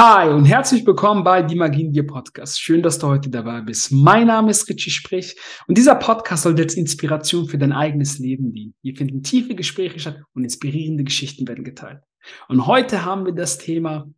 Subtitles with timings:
[0.00, 2.60] Hi und herzlich willkommen bei Die Magie dir Podcast.
[2.60, 3.90] Schön, dass du heute dabei bist.
[3.90, 5.36] Mein Name ist Richie Sprich
[5.66, 8.76] und dieser Podcast soll jetzt Inspiration für dein eigenes Leben dienen.
[8.80, 12.00] Hier finden tiefe Gespräche statt und inspirierende Geschichten werden geteilt.
[12.46, 14.08] Und heute haben wir das Thema,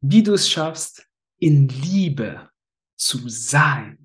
[0.00, 2.48] wie du es schaffst, in Liebe
[2.96, 4.03] zu sein.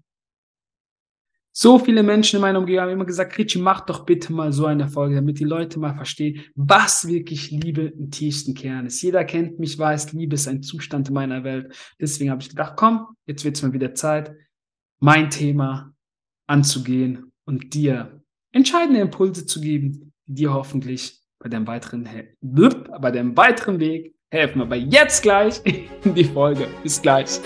[1.62, 4.66] So viele Menschen in meiner Umgebung haben immer gesagt, Richie, mach doch bitte mal so
[4.66, 9.02] eine Folge, damit die Leute mal verstehen, was wirklich Liebe im tiefsten Kern ist.
[9.02, 11.76] Jeder kennt mich, weiß, Liebe ist ein Zustand in meiner Welt.
[12.00, 14.34] Deswegen habe ich gedacht, komm, jetzt wird es mal wieder Zeit,
[15.02, 15.94] mein Thema
[16.48, 18.24] anzugehen und dir
[18.54, 22.08] entscheidende Impulse zu geben, die dir hoffentlich bei deinem weiteren,
[22.40, 24.62] bei deinem weiteren Weg helfen.
[24.62, 25.60] Aber jetzt gleich
[26.06, 26.70] in die Folge.
[26.84, 27.42] Bis gleich.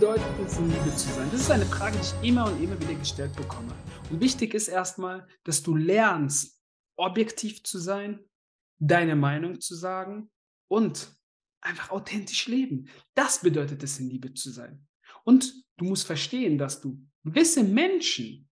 [0.00, 1.28] Bedeutet es, in Liebe zu sein?
[1.30, 3.74] Das ist eine Frage, die ich immer und immer wieder gestellt bekomme.
[4.08, 6.58] Und wichtig ist erstmal, dass du lernst,
[6.96, 8.18] objektiv zu sein,
[8.78, 10.30] deine Meinung zu sagen
[10.68, 11.14] und
[11.60, 12.88] einfach authentisch leben.
[13.14, 14.88] Das bedeutet es, in Liebe zu sein.
[15.24, 18.48] Und du musst verstehen, dass du gewisse Menschen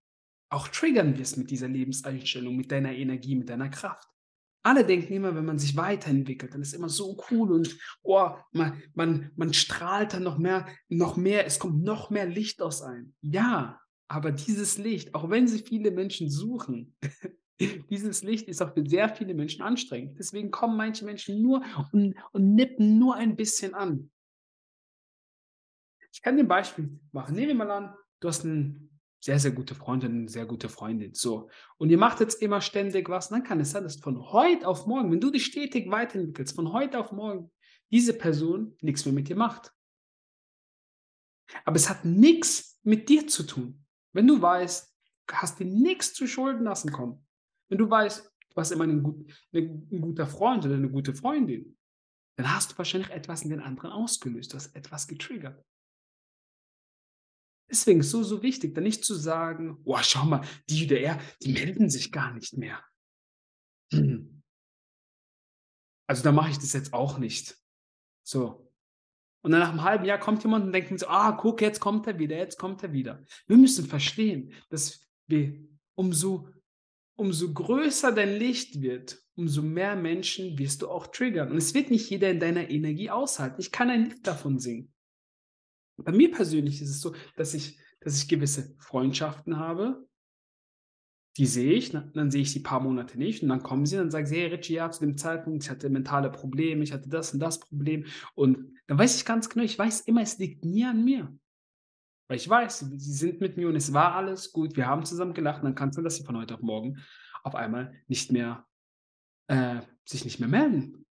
[0.50, 4.06] auch triggern wirst mit dieser Lebenseinstellung, mit deiner Energie, mit deiner Kraft.
[4.62, 8.82] Alle denken immer, wenn man sich weiterentwickelt, dann ist immer so cool und oh, man,
[8.94, 13.14] man, man strahlt dann noch mehr, noch mehr, es kommt noch mehr Licht aus einem.
[13.20, 16.96] Ja, aber dieses Licht, auch wenn sie viele Menschen suchen,
[17.90, 20.18] dieses Licht ist auch für sehr viele Menschen anstrengend.
[20.18, 24.10] Deswegen kommen manche Menschen nur und, und nippen nur ein bisschen an.
[26.12, 27.34] Ich kann dir ein Beispiel machen.
[27.34, 28.87] Nehmen wir mal an, du hast einen
[29.20, 31.14] sehr, sehr gute Freundin, sehr gute Freundin.
[31.14, 31.50] So.
[31.76, 34.86] Und ihr macht jetzt immer ständig was, dann kann es sein, dass von heute auf
[34.86, 37.50] morgen, wenn du dich stetig weiterentwickelst, von heute auf morgen
[37.90, 39.72] diese Person nichts mehr mit dir macht.
[41.64, 43.84] Aber es hat nichts mit dir zu tun.
[44.12, 44.94] Wenn du weißt,
[45.32, 47.26] hast dir nichts zu Schulden lassen kommen.
[47.68, 51.76] Wenn du weißt, du warst immer ein, gut, ein guter Freund oder eine gute Freundin,
[52.36, 54.52] dann hast du wahrscheinlich etwas in den anderen ausgelöst.
[54.52, 55.64] Du hast etwas getriggert.
[57.70, 61.20] Deswegen ist es so, so wichtig, da nicht zu sagen, oh, schau mal, die er,
[61.42, 62.82] die melden sich gar nicht mehr.
[63.92, 64.42] Hm.
[66.08, 67.56] Also da mache ich das jetzt auch nicht.
[68.26, 68.72] So.
[69.42, 71.80] Und dann nach einem halben Jahr kommt jemand und denkt mir so, ah, guck, jetzt
[71.80, 73.24] kommt er wieder, jetzt kommt er wieder.
[73.46, 75.62] Wir müssen verstehen, dass wir
[75.94, 76.48] umso,
[77.16, 81.50] umso größer dein Licht wird, umso mehr Menschen wirst du auch triggern.
[81.50, 83.60] Und es wird nicht jeder in deiner Energie aushalten.
[83.60, 84.92] Ich kann ein Lied davon singen.
[85.98, 90.06] Bei mir persönlich ist es so, dass ich, dass ich gewisse Freundschaften habe,
[91.36, 93.94] die sehe ich, dann sehe ich sie ein paar Monate nicht und dann kommen sie
[93.96, 96.92] und dann sagen sie, hey Richie, ja, zu dem Zeitpunkt, ich hatte mentale Probleme, ich
[96.92, 100.38] hatte das und das Problem und dann weiß ich ganz genau, ich weiß immer, es
[100.38, 101.32] liegt nie an mir.
[102.28, 105.32] Weil ich weiß, sie sind mit mir und es war alles gut, wir haben zusammen
[105.32, 106.98] gelacht und dann kann es sein, dass sie von heute auf morgen
[107.44, 108.66] auf einmal nicht mehr,
[109.46, 111.06] äh, sich nicht mehr melden.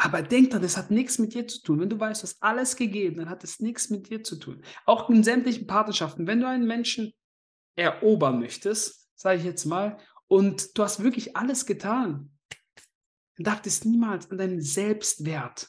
[0.00, 1.80] Aber denk dran, das hat nichts mit dir zu tun.
[1.80, 4.62] Wenn du weißt, du hast alles gegeben, dann hat es nichts mit dir zu tun.
[4.86, 7.12] Auch in sämtlichen Partnerschaften, wenn du einen Menschen
[7.76, 9.98] erobern möchtest, sage ich jetzt mal,
[10.28, 12.30] und du hast wirklich alles getan,
[13.36, 15.68] dann darf es niemals an deinen Selbstwert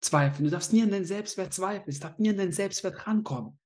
[0.00, 0.44] zweifeln.
[0.44, 1.88] Du darfst nie an deinen Selbstwert zweifeln.
[1.88, 3.58] Es darf nie an deinen Selbstwert rankommen.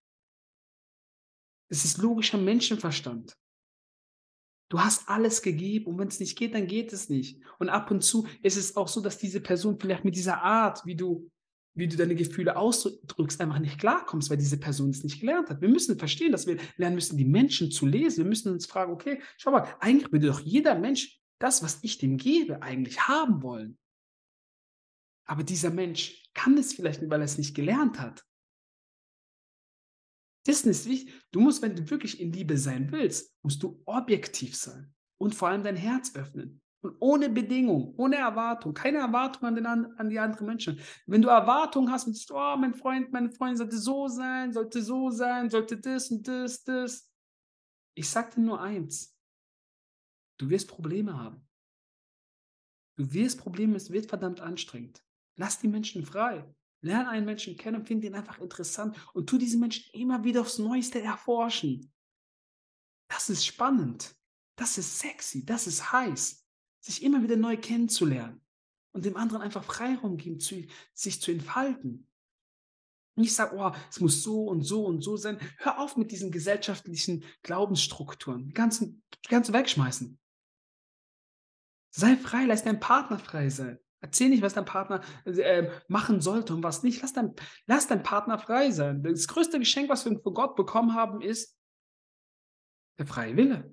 [1.69, 3.37] Das ist logischer Menschenverstand.
[4.69, 7.41] Du hast alles gegeben und wenn es nicht geht, dann geht es nicht.
[7.59, 10.85] Und ab und zu ist es auch so, dass diese Person vielleicht mit dieser Art,
[10.85, 11.31] wie du,
[11.75, 15.61] wie du deine Gefühle ausdrückst, einfach nicht klarkommst, weil diese Person es nicht gelernt hat.
[15.61, 18.25] Wir müssen verstehen, dass wir lernen müssen, die Menschen zu lesen.
[18.25, 21.99] Wir müssen uns fragen, okay, schau mal, eigentlich würde doch jeder Mensch das, was ich
[21.99, 23.79] dem gebe, eigentlich haben wollen.
[25.27, 28.25] Aber dieser Mensch kann es vielleicht nicht, weil er es nicht gelernt hat.
[30.47, 31.13] Das ist wichtig.
[31.33, 35.49] Du musst, wenn du wirklich in Liebe sein willst, musst du objektiv sein und vor
[35.49, 36.61] allem dein Herz öffnen.
[36.83, 40.79] Und ohne Bedingung, ohne Erwartung, keine Erwartung an, den, an die anderen Menschen.
[41.07, 44.83] Wenn du Erwartungen hast und sagst, oh, mein Freund, meine Freundin sollte so sein, sollte
[44.83, 47.11] so sein, sollte das und das, das.
[47.95, 49.17] Ich sag dir nur eins.
[50.39, 51.45] Du wirst Probleme haben.
[52.97, 55.03] Du wirst Probleme, es wird verdammt anstrengend.
[55.37, 56.45] Lass die Menschen frei.
[56.87, 60.41] Lerne einen Menschen kennen und finde ihn einfach interessant und tu diesen Menschen immer wieder
[60.41, 61.93] aufs Neueste erforschen.
[63.09, 64.17] Das ist spannend.
[64.57, 65.45] Das ist sexy.
[65.45, 66.45] Das ist heiß.
[66.81, 68.41] Sich immer wieder neu kennenzulernen
[68.93, 72.09] und dem anderen einfach Freiraum geben, zu, sich zu entfalten.
[73.17, 75.39] Und ich sage, oh, es muss so und so und so sein.
[75.59, 78.47] Hör auf mit diesen gesellschaftlichen Glaubensstrukturen.
[78.47, 80.19] Die ganzen, die ganzen wegschmeißen.
[81.91, 83.79] Sei frei, lass deinen Partner frei sein.
[84.01, 87.03] Erzähl nicht, was dein Partner äh, machen sollte und was nicht.
[87.03, 87.35] Lass dein,
[87.67, 89.03] lass dein Partner frei sein.
[89.03, 91.59] Das größte Geschenk, was wir von Gott bekommen haben, ist
[92.99, 93.73] der freie Wille.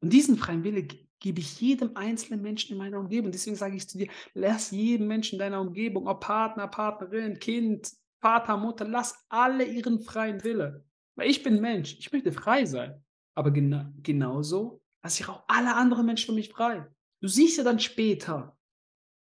[0.00, 0.86] Und diesen freien Wille
[1.20, 3.32] gebe ich jedem einzelnen Menschen in meiner Umgebung.
[3.32, 7.92] Deswegen sage ich zu dir, lass jedem Menschen in deiner Umgebung, ob Partner, Partnerin, Kind,
[8.20, 10.84] Vater, Mutter, lass alle ihren freien Wille.
[11.16, 13.04] Weil ich bin Mensch, ich möchte frei sein.
[13.34, 16.86] Aber gena genauso lasse ich auch alle anderen Menschen für mich frei.
[17.20, 18.58] Du siehst ja dann später,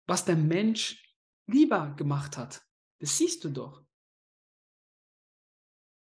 [0.06, 1.02] was der Mensch
[1.46, 2.66] lieber gemacht hat.
[2.98, 3.84] Das siehst du doch.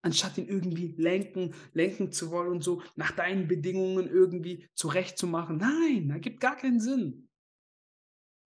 [0.04, 5.58] Anstatt ihn irgendwie lenken, lenken zu wollen und so nach deinen Bedingungen irgendwie zurechtzumachen.
[5.58, 7.30] Nein, das gibt gar keinen Sinn.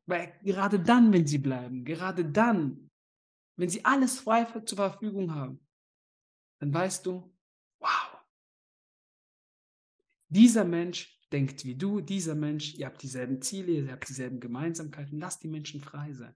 [0.05, 2.91] Weil gerade dann, wenn sie bleiben, gerade dann,
[3.57, 5.65] wenn sie alles frei zur Verfügung haben,
[6.59, 7.33] dann weißt du,
[7.79, 8.17] wow,
[10.27, 15.19] dieser Mensch denkt wie du, dieser Mensch, ihr habt dieselben Ziele, ihr habt dieselben Gemeinsamkeiten,
[15.19, 16.33] lass die Menschen frei sein.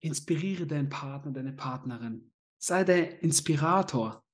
[0.00, 2.32] Inspiriere deinen Partner, deine Partnerin.
[2.58, 4.24] Sei der Inspirator.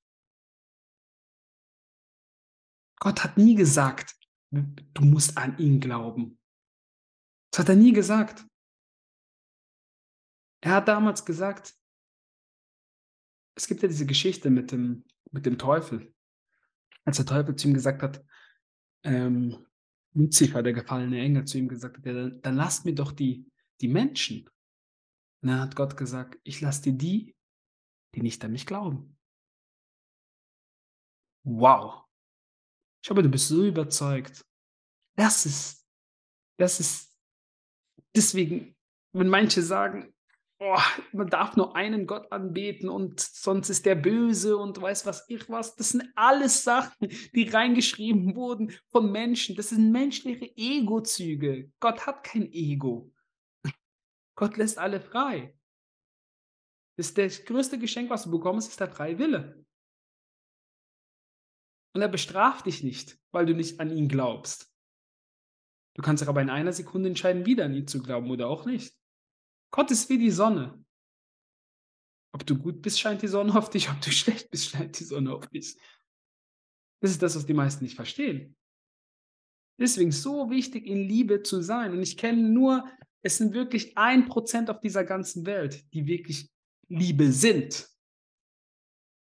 [3.01, 4.15] Gott hat nie gesagt,
[4.51, 6.39] du musst an ihn glauben.
[7.51, 8.45] Das hat er nie gesagt.
[10.61, 11.75] Er hat damals gesagt,
[13.57, 16.15] es gibt ja diese Geschichte mit dem, mit dem Teufel.
[17.07, 18.23] Als der Teufel zu ihm gesagt hat,
[19.05, 19.67] ähm,
[20.15, 23.51] Luzifer, der gefallene Engel, zu ihm gesagt hat, ja, dann, dann lass mir doch die,
[23.81, 24.49] die Menschen.
[25.43, 27.37] Und dann hat Gott gesagt, ich lasse dir die,
[28.15, 29.19] die nicht an mich glauben.
[31.45, 32.05] Wow.
[33.03, 34.45] Ich hoffe, du bist so überzeugt.
[35.17, 35.87] Das ist,
[36.59, 37.19] das ist,
[38.17, 38.75] deswegen,
[39.13, 40.14] wenn manche sagen,
[40.65, 40.81] oh,
[41.13, 45.49] man darf nur einen Gott anbeten und sonst ist der böse und weiß was ich
[45.51, 49.57] was, das sind alles Sachen, die reingeschrieben wurden von Menschen.
[49.57, 51.71] Das sind menschliche Ego-Züge.
[51.81, 53.13] Gott hat kein Ego.
[54.37, 55.57] Gott lässt alle frei.
[56.97, 59.65] Das, das größte Geschenk, was du bekommst, ist der freie Wille.
[61.95, 64.73] Und er bestraft dich nicht, weil du nicht an ihn glaubst.
[65.95, 68.97] Du kannst aber in einer Sekunde entscheiden, wieder an ihn zu glauben oder auch nicht.
[69.75, 70.81] Gott ist wie die Sonne.
[72.33, 73.91] Ob du gut bist, scheint die Sonne auf dich.
[73.91, 75.77] Ob du schlecht bist, scheint die Sonne auf dich.
[77.01, 78.57] Das ist das, was die meisten nicht verstehen.
[79.77, 81.91] Deswegen so wichtig, in Liebe zu sein.
[81.91, 82.89] Und ich kenne nur,
[83.23, 86.53] es sind wirklich ein Prozent auf dieser ganzen Welt, die wirklich
[86.87, 87.89] Liebe sind.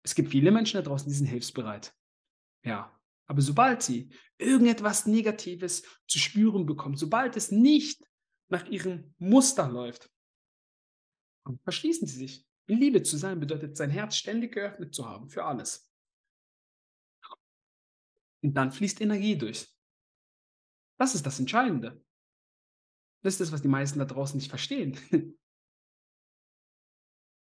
[0.03, 1.95] Es gibt viele Menschen da draußen, die sind hilfsbereit.
[2.63, 2.95] Ja.
[3.25, 8.07] Aber sobald sie irgendetwas Negatives zu spüren bekommen, sobald es nicht
[8.49, 10.11] nach ihrem Muster läuft,
[11.63, 12.47] verschließen sie sich.
[12.67, 15.89] In Liebe zu sein bedeutet, sein Herz ständig geöffnet zu haben für alles.
[18.41, 19.73] Und dann fließt Energie durch.
[20.99, 22.03] Das ist das Entscheidende.
[23.23, 24.97] Das ist das, was die meisten da draußen nicht verstehen.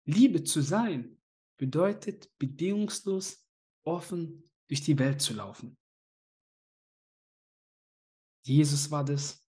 [0.06, 1.22] Liebe zu sein
[1.58, 3.48] bedeutet bedingungslos
[3.84, 5.78] offen durch die Welt zu laufen.
[8.44, 9.48] Jesus war das,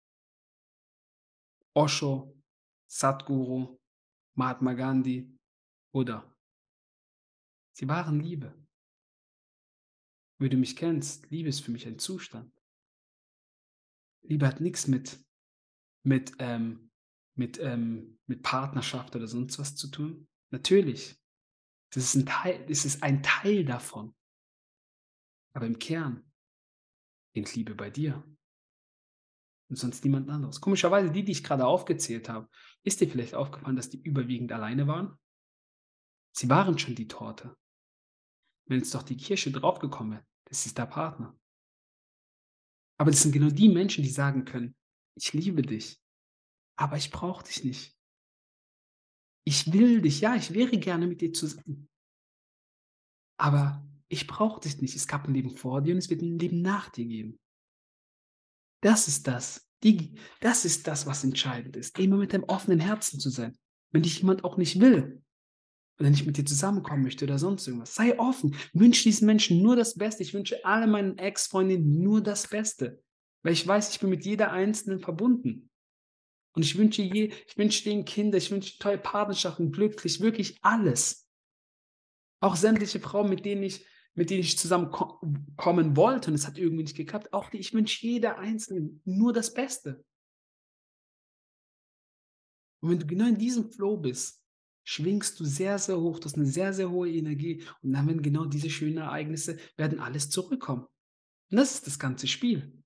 [1.75, 2.41] Osho,
[2.87, 3.79] Sadhguru,
[4.37, 5.35] Mahatma Gandhi,
[5.93, 6.35] Buddha.
[7.73, 8.55] Sie waren Liebe.
[10.39, 12.53] Wenn du mich kennst, Liebe ist für mich ein Zustand.
[14.23, 15.19] Liebe hat nichts mit,
[16.05, 16.91] mit, ähm,
[17.35, 20.29] mit, ähm, mit Partnerschaft oder sonst was zu tun.
[20.51, 21.19] Natürlich.
[21.93, 24.15] Das ist ein Teil, das ist ein Teil davon.
[25.55, 26.31] Aber im Kern
[27.33, 28.23] beginnt Liebe bei dir.
[29.69, 30.61] Und sonst niemand anderes.
[30.61, 32.49] Komischerweise, die, die ich gerade aufgezählt habe,
[32.85, 35.19] ist dir vielleicht aufgefallen, dass die überwiegend alleine waren?
[36.33, 37.57] Sie waren schon die Torte.
[38.67, 41.37] Wenn jetzt doch die Kirsche draufgekommen wäre, das ist der Partner.
[42.99, 44.77] Aber das sind genau die Menschen, die sagen können,
[45.17, 46.01] ich liebe dich,
[46.77, 47.97] aber ich brauche dich nicht.
[49.45, 51.89] Ich will dich, ja, ich wäre gerne mit dir zusammen.
[53.39, 54.97] Aber ich brauche dich nicht.
[54.97, 57.39] Es gab ein Leben vor dir und es wird ein Leben nach dir geben.
[58.87, 59.69] Das ist das.
[59.83, 61.99] Die, das ist das, was entscheidend ist.
[61.99, 63.59] Immer mit deinem offenen Herzen zu sein.
[63.91, 65.25] Wenn dich jemand auch nicht will
[65.99, 68.55] oder nicht mit dir zusammenkommen möchte oder sonst irgendwas, sei offen.
[68.75, 70.23] Wünsche diesen Menschen nur das Beste.
[70.23, 73.03] Ich wünsche alle meinen Ex-Freundinnen nur das Beste.
[73.43, 75.69] Weil ich weiß, ich bin mit jeder Einzelnen verbunden.
[76.55, 81.29] Und ich wünsche je, ich wünsche den Kinder, ich wünsche tolle Partnerschaften, glücklich, wirklich alles.
[82.41, 83.85] Auch sämtliche Frauen, mit denen ich,
[84.17, 87.33] mit denen ich zusammenkommen wollte und es hat irgendwie nicht geklappt.
[87.33, 90.05] Auch die, ich wünsche jeder Einzelnen nur das Beste.
[92.83, 94.43] Und wenn du genau in diesem Flow bist,
[94.85, 97.63] schwingst du sehr, sehr hoch, das ist eine sehr, sehr hohe Energie.
[97.83, 100.87] Und dann werden genau diese schönen Ereignisse, werden alles zurückkommen.
[101.51, 102.83] Und das ist das ganze Spiel.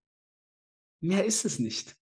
[1.00, 1.96] Mehr ist es nicht.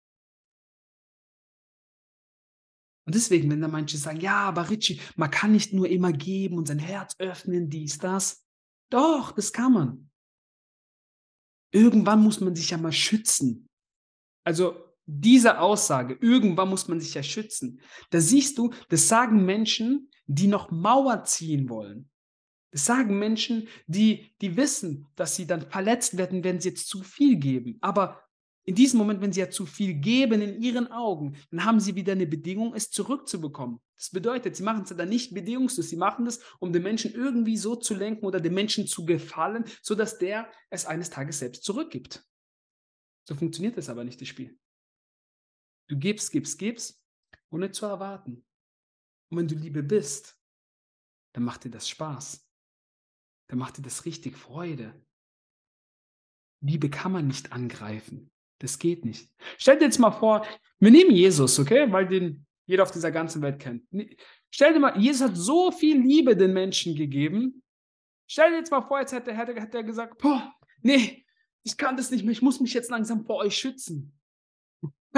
[3.07, 6.57] Und deswegen, wenn da manche sagen, ja, aber Richie, man kann nicht nur immer geben
[6.57, 8.44] und sein Herz öffnen, dies, das.
[8.89, 10.09] Doch, das kann man.
[11.71, 13.69] Irgendwann muss man sich ja mal schützen.
[14.43, 14.75] Also
[15.05, 17.81] diese Aussage, irgendwann muss man sich ja schützen.
[18.09, 22.09] Da siehst du, das sagen Menschen, die noch Mauer ziehen wollen.
[22.71, 27.03] Das sagen Menschen, die, die wissen, dass sie dann verletzt werden, wenn sie jetzt zu
[27.03, 27.77] viel geben.
[27.81, 28.24] Aber
[28.67, 31.95] in diesem Moment, wenn sie ja zu viel geben in ihren Augen, dann haben sie
[31.95, 33.79] wieder eine Bedingung, es zurückzubekommen.
[33.95, 37.57] Das bedeutet, sie machen es dann nicht bedingungslos, sie machen das, um den Menschen irgendwie
[37.57, 42.25] so zu lenken oder dem Menschen zu gefallen, sodass der es eines Tages selbst zurückgibt.
[43.27, 44.59] So funktioniert das aber nicht, das Spiel.
[45.87, 47.03] Du gibst, gibst, gibst,
[47.51, 48.43] ohne zu erwarten.
[49.29, 50.39] Und wenn du Liebe bist,
[51.33, 52.49] dann macht dir das Spaß.
[53.47, 54.99] Dann macht dir das richtig Freude.
[56.61, 58.31] Liebe kann man nicht angreifen.
[58.59, 59.29] Das geht nicht.
[59.57, 60.45] Stell dir jetzt mal vor,
[60.79, 61.91] wir nehmen Jesus, okay?
[61.91, 63.83] Weil den jeder auf dieser ganzen Welt kennt.
[64.49, 67.61] Stell dir mal, Jesus hat so viel Liebe den Menschen gegeben.
[68.27, 71.25] Stell dir jetzt mal vor, jetzt hätte, hätte, hätte er gesagt, boah, nee,
[71.63, 74.17] ich kann das nicht mehr, ich muss mich jetzt langsam vor euch schützen.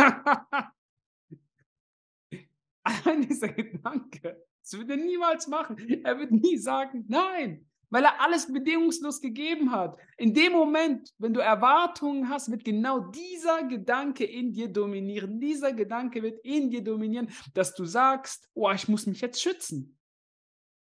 [2.83, 5.77] Allein dieser Gedanke, das würde er niemals machen.
[6.03, 9.97] Er wird nie sagen, nein, weil er alles bedingungslos gegeben hat.
[10.17, 15.39] In dem Moment, wenn du Erwartungen hast, wird genau dieser Gedanke in dir dominieren.
[15.39, 19.97] Dieser Gedanke wird in dir dominieren, dass du sagst, oh, ich muss mich jetzt schützen.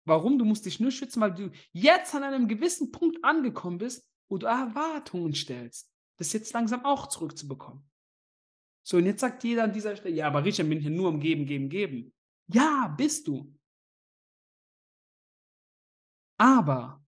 [0.05, 0.39] Warum?
[0.39, 4.39] Du musst dich nur schützen, weil du jetzt an einem gewissen Punkt angekommen bist, wo
[4.39, 7.85] du Erwartungen stellst, das jetzt langsam auch zurückzubekommen.
[8.83, 11.09] So, und jetzt sagt jeder an dieser Stelle, ja, aber Richard, bin ich ja nur
[11.09, 12.13] am Geben, Geben, Geben.
[12.49, 13.55] Ja, bist du.
[16.41, 17.05] Aber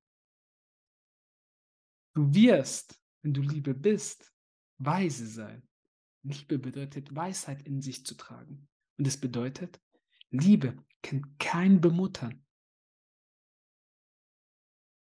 [2.15, 4.31] du wirst, wenn du Liebe bist,
[4.77, 5.67] weise sein.
[6.23, 8.69] Liebe bedeutet, Weisheit in sich zu tragen.
[8.99, 9.81] Und es bedeutet,
[10.29, 12.45] Liebe kennt kein Bemuttern.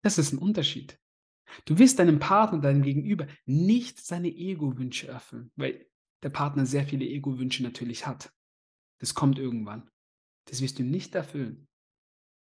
[0.03, 1.01] Das ist ein Unterschied.
[1.65, 5.89] Du wirst deinem Partner, deinem Gegenüber nicht seine Ego-Wünsche erfüllen, weil
[6.23, 8.31] der Partner sehr viele Ego-Wünsche natürlich hat.
[8.99, 9.91] Das kommt irgendwann.
[10.45, 11.67] Das wirst du nicht erfüllen.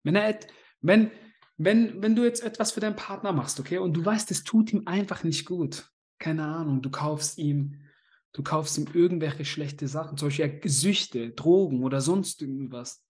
[0.03, 0.41] Wenn er,
[0.81, 1.11] wenn,
[1.57, 4.73] wenn, wenn du jetzt etwas für deinen Partner machst, okay, und du weißt, es tut
[4.73, 7.83] ihm einfach nicht gut, keine Ahnung, du kaufst ihm,
[8.33, 13.05] du kaufst ihm irgendwelche schlechte Sachen, zum Beispiel Süchte, Drogen oder sonst irgendwas,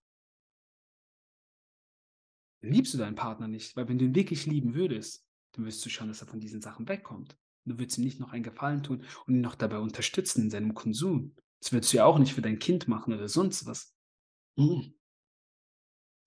[2.61, 5.23] dann liebst du deinen Partner nicht, weil wenn du ihn wirklich lieben würdest,
[5.53, 7.37] dann wirst du schauen, dass er von diesen Sachen wegkommt.
[7.65, 10.73] du würdest ihm nicht noch einen Gefallen tun und ihn noch dabei unterstützen in seinem
[10.73, 11.35] Konsum.
[11.61, 13.95] Das würdest du ja auch nicht für dein Kind machen oder sonst was.
[14.55, 14.94] Mhm.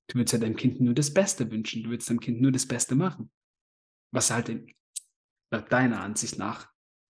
[0.09, 1.83] Du willst ja deinem Kind nur das Beste wünschen.
[1.83, 3.31] Du willst deinem Kind nur das Beste machen.
[4.11, 4.75] Was halt in,
[5.51, 6.71] deiner Ansicht nach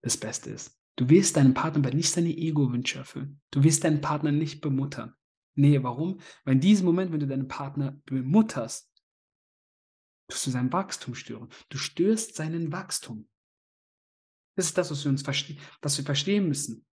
[0.03, 0.77] das Beste ist.
[0.97, 3.41] Du willst deinem Partner aber nicht seine Ego-Wünsche erfüllen.
[3.51, 5.15] Du willst deinen Partner nicht bemuttern.
[5.55, 6.19] Nee, warum?
[6.43, 8.91] Weil in diesem Moment, wenn du deinen Partner bemutterst,
[10.29, 11.49] tust du sein Wachstum stören.
[11.69, 13.29] Du störst seinen Wachstum.
[14.55, 16.85] Das ist das, was wir uns verstehen, was wir verstehen müssen.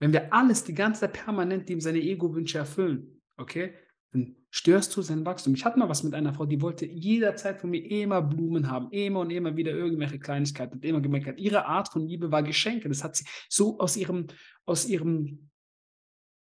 [0.00, 3.74] Wenn wir alles die ganze Zeit permanent ihm seine Ego-Wünsche erfüllen, okay,
[4.16, 5.54] dann störst du sein Wachstum.
[5.54, 8.90] Ich hatte mal was mit einer Frau, die wollte jederzeit von mir immer Blumen haben,
[8.90, 12.88] immer und immer wieder irgendwelche Kleinigkeiten und immer gemerkt Ihre Art von Liebe war Geschenke.
[12.88, 14.28] Das hat sie so aus ihrem,
[14.64, 15.50] aus ihrem,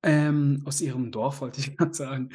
[0.03, 2.29] ähm, aus ihrem Dorf, wollte ich gerade sagen,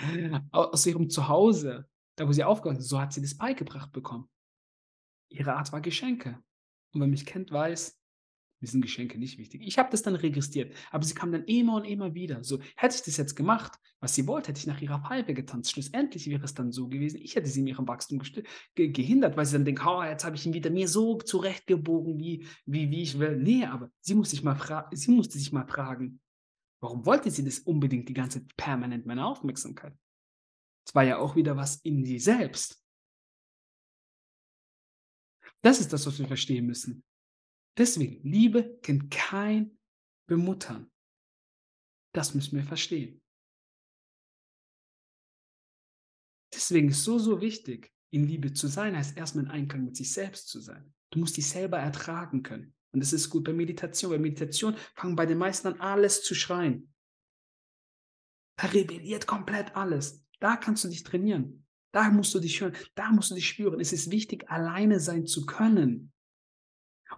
[0.50, 1.86] aus ihrem Zuhause,
[2.16, 4.28] da wo sie aufgehört ist, so hat sie das beigebracht bekommen.
[5.28, 6.42] Ihre Art war Geschenke.
[6.92, 8.01] Und wer mich kennt, weiß,
[8.62, 9.60] mir sind Geschenke nicht wichtig.
[9.64, 12.42] Ich habe das dann registriert, aber sie kam dann immer und immer wieder.
[12.44, 15.72] So, hätte ich das jetzt gemacht, was sie wollte, hätte ich nach ihrer Pfeife getanzt.
[15.72, 18.22] Schlussendlich wäre es dann so gewesen, ich hätte sie in ihrem Wachstum
[18.74, 22.18] ge gehindert, weil sie dann denkt, oh, jetzt habe ich ihn wieder mir so zurechtgebogen,
[22.18, 23.36] wie, wie, wie ich will.
[23.36, 24.56] Nee, aber sie musste, sich mal
[24.92, 26.20] sie musste sich mal fragen,
[26.80, 29.94] warum wollte sie das unbedingt die ganze Zeit permanent meine Aufmerksamkeit?
[30.86, 32.80] Es war ja auch wieder was in sie selbst.
[35.62, 37.04] Das ist das, was wir verstehen müssen.
[37.76, 39.78] Deswegen, Liebe kennt kein
[40.26, 40.90] Bemuttern.
[42.14, 43.22] Das müssen wir verstehen.
[46.52, 50.12] Deswegen ist so, so wichtig, in Liebe zu sein, heißt erstmal in Einklang mit sich
[50.12, 50.92] selbst zu sein.
[51.10, 52.74] Du musst dich selber ertragen können.
[52.92, 54.10] Und das ist gut bei Meditation.
[54.10, 56.92] Bei Meditation fangen bei den meisten an, alles zu schreien.
[58.56, 60.26] Da rebelliert komplett alles.
[60.40, 61.66] Da kannst du dich trainieren.
[61.92, 62.76] Da musst du dich hören.
[62.94, 63.80] Da musst du dich spüren.
[63.80, 66.11] Es ist wichtig, alleine sein zu können.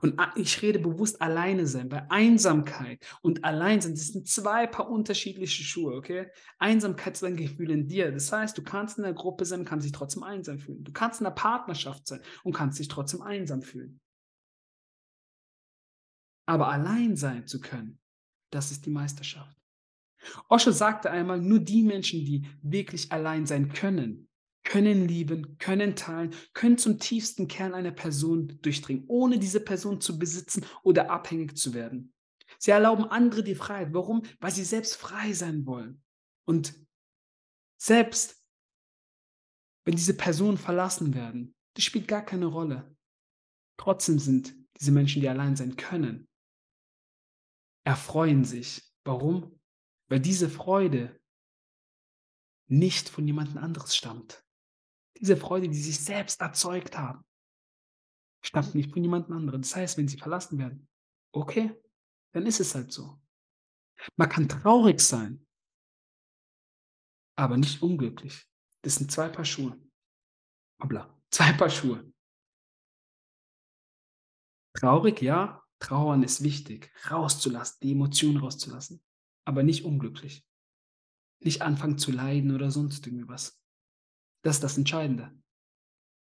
[0.01, 5.63] Und ich rede bewusst alleine sein, weil Einsamkeit und Alleinsein, das sind zwei paar unterschiedliche
[5.63, 6.29] Schuhe, okay?
[6.59, 8.13] Einsamkeit ist ein Gefühl in dir.
[8.13, 10.85] Das heißt, du kannst in der Gruppe sein, kannst dich trotzdem einsam fühlen.
[10.85, 14.01] Du kannst in der Partnerschaft sein und kannst dich trotzdem einsam fühlen.
[16.47, 17.99] Aber allein sein zu können,
[18.51, 19.57] das ist die Meisterschaft.
[20.49, 24.29] Osho sagte einmal, nur die Menschen, die wirklich allein sein können,
[24.65, 30.19] können lieben, können teilen, können zum tiefsten Kern einer Person durchdringen, ohne diese Person zu
[30.19, 32.13] besitzen oder abhängig zu werden.
[32.59, 33.93] Sie erlauben andere die Freiheit.
[33.93, 34.23] Warum?
[34.41, 36.03] Weil sie selbst frei sein wollen.
[36.47, 36.75] Und
[37.77, 38.43] selbst
[39.85, 42.97] wenn diese Personen verlassen werden, das spielt gar keine Rolle.
[43.77, 46.29] Trotzdem sind diese Menschen, die allein sein können,
[47.85, 48.83] erfreuen sich.
[49.05, 49.61] Warum?
[50.09, 51.21] Weil diese Freude
[52.67, 54.44] nicht von jemand anderes stammt.
[55.19, 57.25] Diese Freude, die sie sich selbst erzeugt haben,
[58.43, 59.63] stammt nicht von jemand anderem.
[59.63, 60.89] Das heißt, wenn sie verlassen werden,
[61.33, 61.75] okay,
[62.33, 63.21] dann ist es halt so.
[64.17, 65.47] Man kann traurig sein,
[67.37, 68.47] aber nicht unglücklich.
[68.83, 69.81] Das sind zwei Paar Schuhe.
[70.83, 72.13] Hoppla, zwei Paar Schuhe.
[74.77, 79.03] Traurig, ja, trauern ist wichtig, rauszulassen, die Emotionen rauszulassen,
[79.47, 80.45] aber nicht unglücklich.
[81.41, 83.61] Nicht anfangen zu leiden oder sonst irgendwie was.
[84.45, 85.33] Das ist das Entscheidende.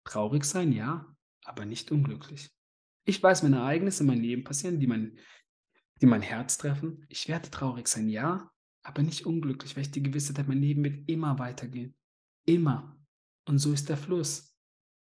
[0.05, 2.51] Traurig sein, ja, aber nicht unglücklich.
[3.07, 5.19] Ich weiß, wenn Ereignisse in meinem Leben passieren, die mein,
[6.01, 10.03] die mein Herz treffen, ich werde traurig sein, ja, aber nicht unglücklich, weil ich die
[10.03, 11.95] Gewissheit habe, mein Leben wird immer weitergehen.
[12.47, 12.99] Immer.
[13.47, 14.55] Und so ist der Fluss.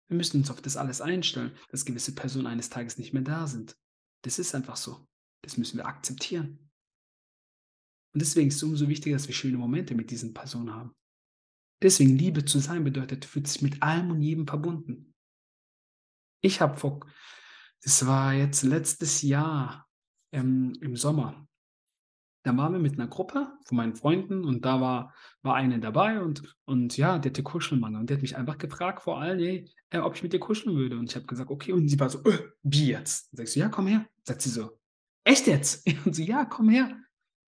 [0.07, 3.47] Wir müssen uns auf das alles einstellen, dass gewisse Personen eines Tages nicht mehr da
[3.47, 3.75] sind.
[4.23, 5.07] Das ist einfach so.
[5.41, 6.69] Das müssen wir akzeptieren.
[8.13, 10.95] Und deswegen ist es umso wichtiger, dass wir schöne Momente mit diesen Personen haben.
[11.81, 15.13] Deswegen Liebe zu sein bedeutet, du fühlst dich mit allem und jedem verbunden.
[16.41, 17.01] Ich habe vor,
[17.81, 19.87] es war jetzt letztes Jahr
[20.31, 21.47] ähm, im Sommer,
[22.43, 26.21] da waren wir mit einer Gruppe von meinen Freunden und da war, war eine dabei
[26.21, 29.69] und, und ja, der hatte Kuschelmangel und der hat mich einfach gefragt vor allem, hey,
[29.89, 30.97] äh, ob ich mit dir kuscheln würde.
[30.97, 31.73] Und ich habe gesagt, okay.
[31.73, 33.29] Und sie war so, äh, wie jetzt?
[33.35, 34.07] Sagst du, ja, komm her.
[34.23, 34.79] Sagt sie so,
[35.23, 35.85] echt jetzt?
[36.05, 36.97] Und so, ja, komm her.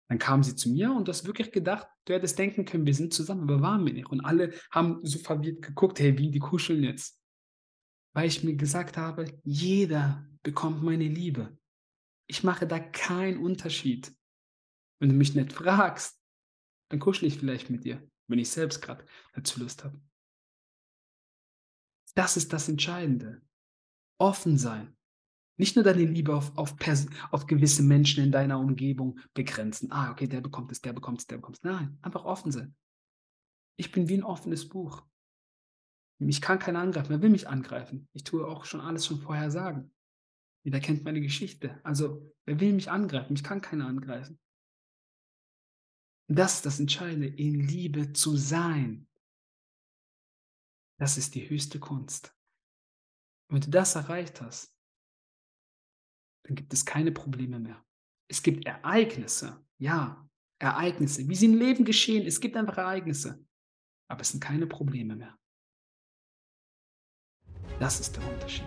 [0.10, 2.96] Dann kam sie zu mir und du hast wirklich gedacht, du hättest denken können, wir
[2.96, 4.10] sind zusammen, aber waren wir nicht.
[4.10, 7.22] Und alle haben so verwirrt geguckt, hey, wie, die kuscheln jetzt.
[8.16, 11.56] Weil ich mir gesagt habe, jeder bekommt meine Liebe.
[12.28, 14.12] Ich mache da keinen Unterschied.
[15.00, 16.20] Wenn du mich nicht fragst,
[16.90, 20.02] dann kuschel ich vielleicht mit dir, wenn ich selbst gerade dazu Lust habe.
[22.16, 23.44] Das ist das Entscheidende.
[24.18, 24.98] Offen sein.
[25.60, 26.74] Nicht nur deine Liebe auf, auf,
[27.32, 29.92] auf gewisse Menschen in deiner Umgebung begrenzen.
[29.92, 31.64] Ah, okay, der bekommt es, der bekommt es, der bekommt es.
[31.64, 32.78] Nein, einfach offen sein.
[33.76, 35.06] Ich bin wie ein offenes Buch.
[36.18, 37.10] Mich kann keiner angreifen.
[37.10, 38.08] Wer will mich angreifen?
[38.14, 39.94] Ich tue auch schon alles schon vorher sagen.
[40.64, 41.78] Jeder kennt meine Geschichte.
[41.84, 43.34] Also, wer will mich angreifen?
[43.34, 44.40] Mich kann keiner angreifen.
[46.28, 49.10] Das ist das Entscheidende, in Liebe zu sein.
[51.00, 52.34] Das ist die höchste Kunst.
[53.50, 54.79] Und wenn du das erreicht hast,
[56.44, 57.84] dann gibt es keine Probleme mehr.
[58.28, 60.28] Es gibt Ereignisse, ja,
[60.60, 62.26] Ereignisse, wie sie im Leben geschehen.
[62.26, 63.44] Es gibt einfach Ereignisse,
[64.08, 65.38] aber es sind keine Probleme mehr.
[67.80, 68.66] Das ist der Unterschied.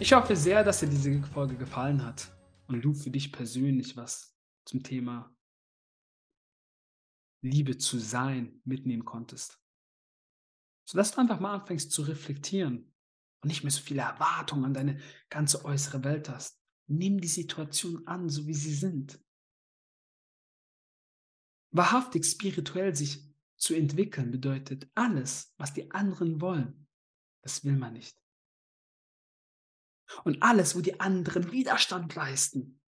[0.00, 2.30] Ich hoffe sehr, dass dir diese Folge gefallen hat
[2.68, 5.30] und du für dich persönlich was zum Thema
[7.40, 9.60] Liebe zu sein mitnehmen konntest.
[10.84, 12.94] Sodass du einfach mal anfängst zu reflektieren
[13.40, 16.60] und nicht mehr so viele Erwartungen an deine ganze äußere Welt hast.
[16.86, 19.20] Nimm die Situation an, so wie sie sind.
[21.70, 26.86] Wahrhaftig spirituell sich zu entwickeln bedeutet alles, was die anderen wollen,
[27.42, 28.16] das will man nicht.
[30.24, 32.80] Und alles, wo die anderen Widerstand leisten,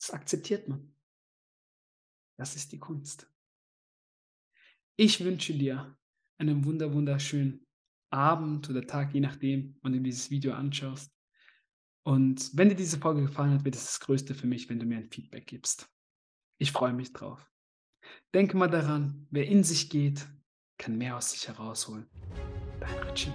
[0.00, 0.96] das akzeptiert man.
[2.40, 3.30] Das ist die Kunst.
[4.96, 5.94] Ich wünsche dir
[6.38, 7.66] einen wunder wunderschönen
[8.08, 11.12] Abend oder Tag, je nachdem, wann du dieses Video anschaust.
[12.02, 14.86] Und wenn dir diese Folge gefallen hat, wird es das Größte für mich, wenn du
[14.86, 15.86] mir ein Feedback gibst.
[16.56, 17.46] Ich freue mich drauf.
[18.32, 20.26] Denke mal daran, wer in sich geht,
[20.78, 22.08] kann mehr aus sich herausholen.
[22.80, 23.34] Dein Richie.